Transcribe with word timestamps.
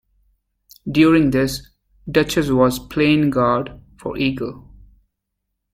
During 0.91 1.29
this, 1.29 1.61
"Duchess" 2.09 2.49
was 2.49 2.79
plane 2.79 3.29
guard 3.29 3.79
for 3.97 4.17
"Eagle". 4.17 4.67